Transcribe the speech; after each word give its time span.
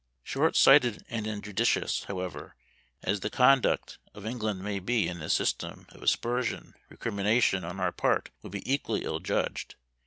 Short 0.23 0.55
sighted 0.55 1.05
and 1.11 1.27
injudicious, 1.27 2.05
however, 2.05 2.55
as 3.03 3.19
the 3.19 3.29
conduct 3.29 3.99
or 4.15 4.25
England 4.25 4.63
may 4.63 4.79
be 4.79 5.07
in 5.07 5.19
this 5.19 5.33
system 5.35 5.85
of 5.91 6.01
aspersion, 6.01 6.73
recrimination 6.89 7.63
on 7.63 7.79
our 7.79 7.91
part 7.91 8.31
would 8.41 8.51
be 8.51 8.67
equally 8.73 9.03
ill 9.03 9.19
judged. 9.19 9.75